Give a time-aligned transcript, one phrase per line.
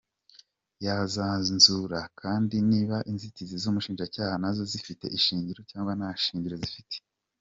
[0.85, 6.95] Yazanzura kandi niba inzitizi z’ubushinjacyaha na zo zifite ishingiro cyangwa nta shingiro zifite.